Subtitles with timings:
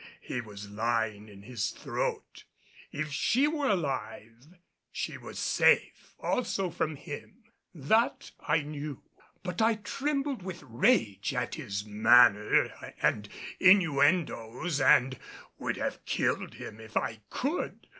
[0.19, 2.45] He was lying in his throat.
[2.91, 4.47] If she were alive
[4.91, 7.43] she was safe also from him
[7.75, 9.03] that I knew.
[9.43, 13.29] But I trembled with rage at his manner and
[13.59, 15.19] innuendos and
[15.59, 17.85] would have killed him if I could.